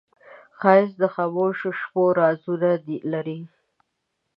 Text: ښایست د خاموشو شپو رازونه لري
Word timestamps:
ښایست 0.59 0.95
د 1.01 1.03
خاموشو 1.13 1.69
شپو 1.79 2.03
رازونه 2.19 2.69
لري 3.13 3.39